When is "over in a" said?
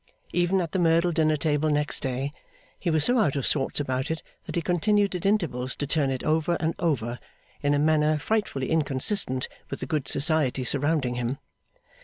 6.79-7.77